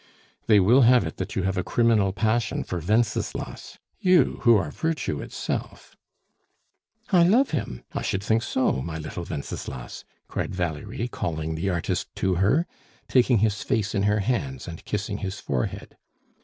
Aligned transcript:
"They 0.47 0.59
will 0.59 0.81
have 0.81 1.05
it 1.05 1.17
that 1.17 1.35
you 1.35 1.43
have 1.43 1.57
a 1.57 1.63
criminal 1.63 2.11
passion 2.11 2.63
for 2.63 2.79
Wenceslas 2.79 3.77
you, 3.99 4.39
who 4.41 4.57
are 4.57 4.71
virtue 4.71 5.21
itself." 5.21 5.95
"I 7.11 7.21
love 7.23 7.51
him! 7.51 7.83
I 7.93 8.01
should 8.01 8.23
think 8.23 8.41
so, 8.41 8.81
my 8.81 8.97
little 8.97 9.25
Wenceslas!" 9.25 10.03
cried 10.27 10.55
Valerie, 10.55 11.07
calling 11.07 11.53
the 11.53 11.69
artist 11.69 12.07
to 12.15 12.33
her, 12.37 12.65
taking 13.07 13.37
his 13.45 13.61
face 13.61 13.93
in 13.93 14.01
her 14.09 14.21
hands, 14.21 14.67
and 14.67 14.83
kissing 14.85 15.19
his 15.19 15.39
forehead. 15.39 15.95